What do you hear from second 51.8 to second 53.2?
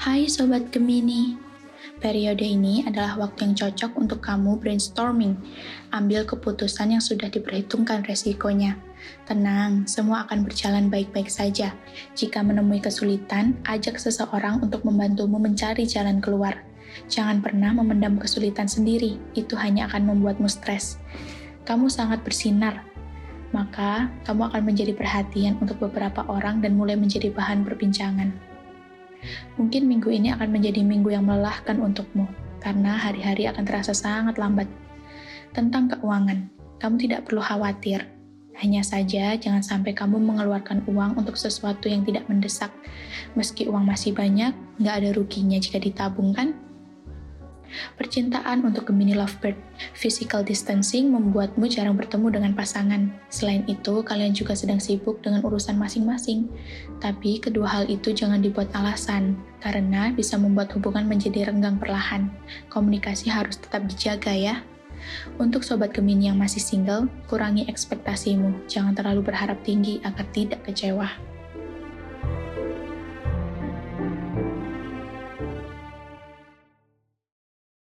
bertemu dengan pasangan.